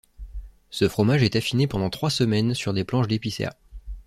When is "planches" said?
2.83-3.05